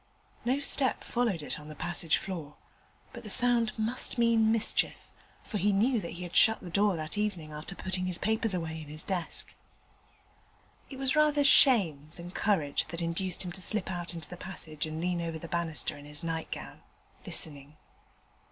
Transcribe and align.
No 0.43 0.59
step 0.61 1.03
followed 1.03 1.43
it 1.43 1.59
on 1.59 1.67
the 1.67 1.75
passage 1.75 2.17
floor, 2.17 2.55
but 3.13 3.21
the 3.21 3.29
sound 3.29 3.71
must 3.77 4.17
mean 4.17 4.51
mischief, 4.51 5.11
for 5.43 5.59
he 5.59 5.71
knew 5.71 6.01
that 6.01 6.13
he 6.13 6.23
had 6.23 6.35
shut 6.35 6.59
the 6.59 6.71
door 6.71 6.95
that 6.95 7.19
evening 7.19 7.51
after 7.51 7.75
putting 7.75 8.07
his 8.07 8.17
papers 8.17 8.55
away 8.55 8.81
in 8.81 8.87
his 8.87 9.03
desk. 9.03 9.53
It 10.89 10.97
was 10.97 11.15
rather 11.15 11.43
shame 11.43 12.09
than 12.15 12.31
courage 12.31 12.85
that 12.87 12.99
induced 13.03 13.43
him 13.45 13.51
to 13.51 13.61
slip 13.61 13.91
out 13.91 14.15
into 14.15 14.27
the 14.27 14.37
passage 14.37 14.87
and 14.87 14.99
lean 14.99 15.21
over 15.21 15.37
the 15.37 15.47
banister 15.47 15.95
in 15.95 16.05
his 16.05 16.23
nightgown, 16.23 16.81
listening. 17.27 17.77